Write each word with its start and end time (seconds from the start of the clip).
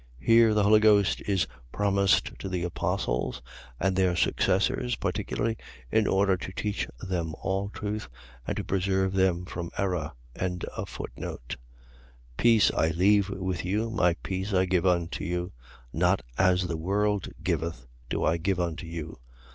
.Here 0.19 0.55
the 0.55 0.63
Holy 0.63 0.79
Ghost 0.79 1.21
is 1.27 1.45
promised 1.71 2.31
to 2.39 2.49
the 2.49 2.63
apostles 2.63 3.43
and 3.79 3.95
their 3.95 4.15
successors, 4.15 4.95
particularly, 4.95 5.57
in 5.91 6.07
order 6.07 6.37
to 6.37 6.51
teach 6.53 6.87
them 7.07 7.35
all 7.39 7.69
truth, 7.69 8.09
and 8.47 8.57
to 8.57 8.63
preserve 8.63 9.13
them 9.13 9.45
from 9.45 9.69
error. 9.77 10.13
14:27. 10.35 11.55
Peace 12.35 12.71
I 12.71 12.87
leave 12.87 13.29
with 13.29 13.63
you: 13.63 13.91
my 13.91 14.15
peace 14.23 14.55
I 14.55 14.65
give 14.65 14.87
unto 14.87 15.23
you: 15.23 15.51
not 15.93 16.23
as 16.35 16.65
the 16.65 16.77
world 16.77 17.29
giveth, 17.43 17.85
do 18.09 18.23
I 18.23 18.37
give 18.37 18.59
unto 18.59 18.87
you. 18.87 19.19